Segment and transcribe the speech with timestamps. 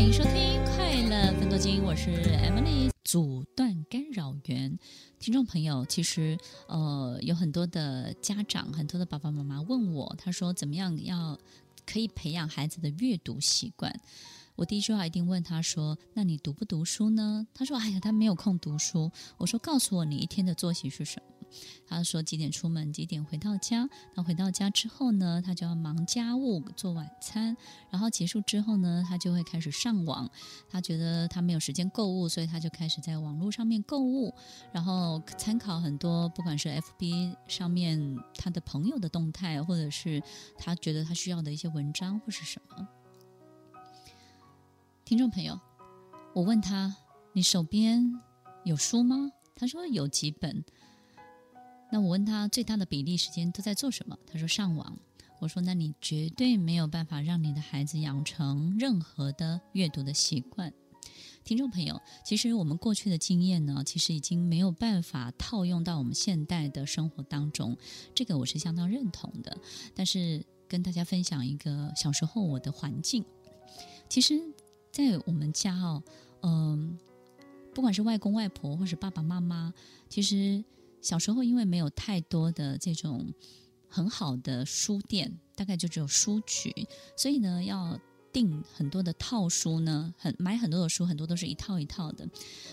[0.00, 0.32] 欢迎收听
[0.64, 2.90] 《快乐分多金》，我是 Emily。
[3.04, 4.78] 阻断干扰源，
[5.18, 6.38] 听众朋友，其实
[6.68, 11.38] 呃有很多的家长，很多的爸爸妈妈问我，他说怎么样要
[11.84, 13.94] 可以培养孩子的阅读习惯？
[14.56, 21.26] 我第一句话一定问他说：“那你读不读书呢？”他说：“哎呀，他没有空读书。”我说：“告诉我你一天的作息是什么？”
[21.86, 23.88] 他说：“几点出门，几点回到家。
[24.14, 27.56] 那回到家之后呢，他就要忙家务、做晚餐，
[27.90, 30.30] 然后结束之后呢，他就会开始上网。
[30.68, 34.32] 他觉得他没有时间购物，所以他就开始在网络上面购物，
[34.72, 40.22] 然后参考很多，不管是 FB 上面他的朋友的动态，或者是
[40.56, 42.88] 他觉得他需要的一些文章或是什么。”
[45.04, 45.58] 听众朋友，
[46.34, 46.94] 我问他
[47.34, 48.14] ：“你手边
[48.62, 50.64] 有书吗？”他说：“有几本。”
[51.90, 54.18] 那我问他最大的比例时间都在做什么？
[54.26, 54.98] 他说：“上网。”
[55.40, 60.72] 我说：“那你绝对没有办法让你的孩子养成任何的阅读的习惯。”
[61.44, 67.76] 听众朋友，其实我们过去的经验呢，其实已经没有办法套用到我们现代的生活当中，
[68.14, 69.56] 这个我是相当认同的。
[69.94, 73.24] 但是跟大家分享一个小时候我的环境，
[74.08, 74.40] 其实。
[74.92, 76.02] 在我们家哦，
[76.42, 76.98] 嗯、
[77.72, 79.72] 不管是外公外婆或是爸爸妈妈，
[80.08, 80.64] 其实
[81.00, 83.32] 小时候因为没有太多的这种
[83.88, 86.72] 很好的书店，大概就只有书局，
[87.16, 87.98] 所以呢，要
[88.32, 92.28] 订很多的套书呢，很买很多的书，很多都是一套一套的。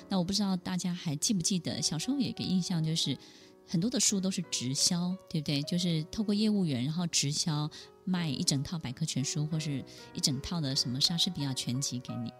[0.09, 3.17] 那我不知道大家还记不记得，小时候有一个印象就是
[3.67, 5.61] 很多的书都是直销，对不对？
[5.63, 7.69] 就是透过业务员然后直销。
[8.09, 12.31] 卖一整套百科全书，或是一整套的什么莎士比亚全集给你。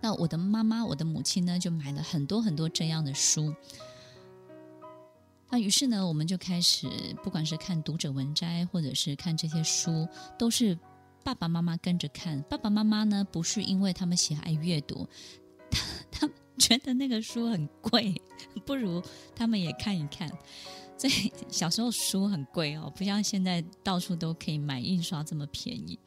[0.00, 3.52] 那我的妈妈，我的母亲呢，就买了很多很多这样的书。
[5.48, 6.88] 那于是呢，我们就开始，
[7.22, 10.76] 不管是看读者文摘，或者是看这些书，都是
[11.22, 12.42] 爸爸妈妈跟着看。
[12.42, 15.08] 爸爸妈妈呢，不是因为他们喜爱阅读，
[15.70, 15.80] 他
[16.10, 18.20] 他 觉得那个书很贵，
[18.66, 19.00] 不如
[19.36, 20.28] 他们也看一看。
[20.98, 25.98] 所以小时候书很贵哦，不像现在到处都可以买印刷这么便宜。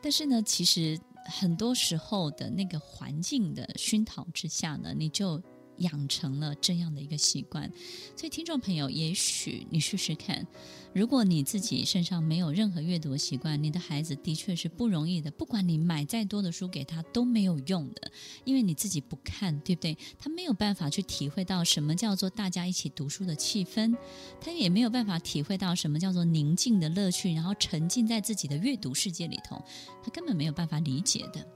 [0.00, 5.42] 但是呢，其实很多时候的那个环境的熏陶之下呢，你就。
[5.78, 7.70] 养成了这样的一个习惯，
[8.16, 10.46] 所以听众朋友，也许你试试看，
[10.92, 15.30] 如果你自己身上没有任何阅读的习惯，你的孩子的确是不容易的。
[15.30, 18.10] 不管你买再多的书给他都没有用的，
[18.44, 19.96] 因为你自己不看，对不对？
[20.18, 23.96] 他没有办法去体会到什么叫做大家一起读书的气氛，
[24.40, 29.62] 他也没有办法体会到什么叫做宁静的乐趣，然后沉浸在自己的阅读世界里头，
[30.02, 31.55] 他根本没有办法理解的。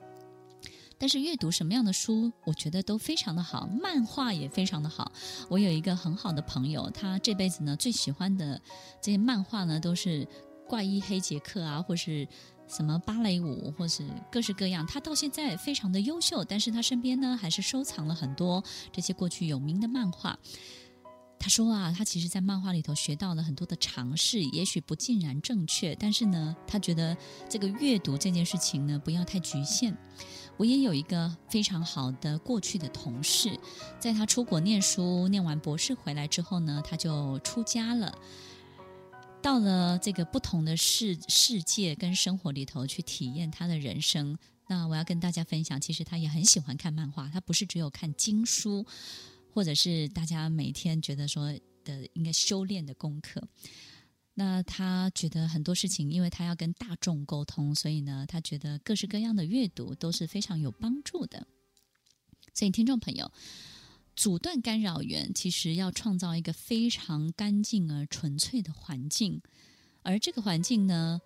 [1.00, 5.10] 但是阅读什么样的书，我觉得都非常的好，漫画也非常的好。
[5.48, 8.60] 我有一个很好的朋友，他这辈子呢最喜欢的
[9.00, 10.28] 这些漫画呢，都是
[10.68, 12.28] 怪医黑杰克啊，或是
[12.68, 14.86] 什么芭蕾舞，或是各式各样。
[14.86, 18.62] 他到现在非常的优秀，但是他身边呢还是收藏了很多
[18.92, 20.38] 这些过去有名的漫画。
[21.42, 27.16] 他说啊，他其实，在漫画里头学到了很多的常识，也许不尽然正确，但是呢，他觉得
[27.48, 29.96] 这个阅读这件事情呢，不要太局限。
[30.56, 33.58] 我也有一个非常好的过去的同事，
[33.98, 38.14] 在他出国念书，念完博士回来之后呢，他就出家了，
[39.40, 44.36] 到了这个不同的世世界跟生活里头去体验他的人生。
[44.68, 48.84] 那我要跟大家分享，其实他也很喜欢看漫画，他不是只有看经书，
[49.54, 51.52] 或者是大家每天觉得说
[51.84, 53.42] 的应该修炼的功课。
[54.40, 61.46] 那他觉得很多事情，因为他要跟大众沟通，所以呢，他觉得各式各样的阅读都是非常有帮助的。
[62.54, 63.30] 所以，听众朋友，
[64.16, 69.42] 阻断干扰源，其实要创造一个非常干净而纯粹的环境，
[70.00, 71.20] 而这个环境呢，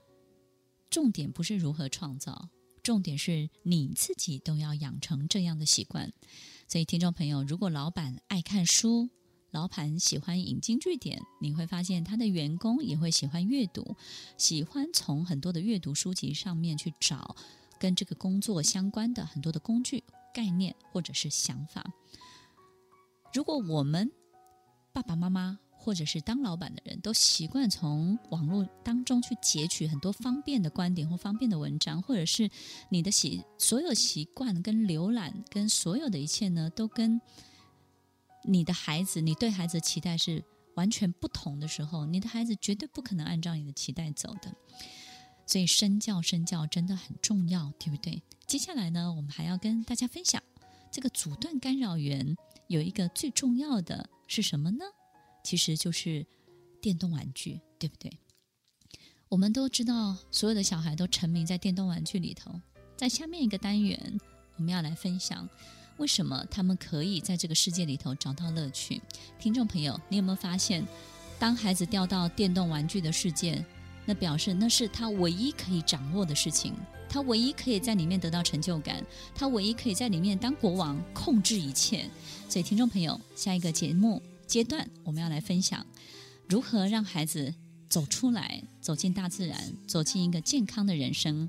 [0.90, 2.48] 重点不是如何创造，
[2.82, 6.12] 重点是你自己都要养成这样的习惯。
[6.66, 9.08] 所以，听众朋友，如果老板爱看书，
[9.54, 13.96] 老板喜欢引经据典，你会发现他的员工也会喜欢阅读，
[14.36, 17.36] 喜欢从很多的阅读书籍上面去找
[17.78, 20.02] 跟这个工作相关的很多的工具、
[20.34, 21.88] 概念或者是想法。
[23.32, 24.10] 如果我们
[24.92, 32.50] 爸爸妈妈或者是当老板的人都习惯从网络当中去截取很多方便的观点或方便的文章，或者是
[32.88, 37.20] 你的习所有习惯跟浏览跟所有的一切呢，都跟
[38.44, 40.44] 你的孩子，你对孩子的期待是
[40.74, 44.54] 完全不同的时候，你的孩子绝对不可能按照你的期待走的。
[45.46, 48.22] 所以身教身教真的很重要，对不对？
[48.46, 50.42] 接下来呢，我们还要跟大家分享
[50.90, 52.36] 这个阻断干扰源
[52.68, 54.84] 有一个最重要的是什么呢？
[55.42, 56.26] 其实就是
[56.80, 58.18] 电动玩具，对不对？
[59.28, 62.60] 我们都知道，所有的小孩都沉迷在电动玩具里头。
[62.96, 64.18] 在下面一个单元，
[64.56, 65.48] 我们要来分享
[65.98, 69.00] 为什么他们可以在这个世界里头找到乐趣。
[69.38, 70.84] 听众朋友，你有没有发现，
[71.38, 73.64] 当孩子掉到电动玩具的世界，
[74.04, 76.74] 那表示那是他唯一可以掌握的事情，
[77.08, 79.04] 他唯一可以在里面得到成就感，
[79.34, 82.08] 他唯一可以在里面当国王，控制一切。
[82.48, 85.86] 所以，听众朋友，下一个节目阶段，我们要来分享
[86.48, 87.54] 如何让孩子
[87.88, 91.48] 走出来，走进大自然，走进一个健康的人生。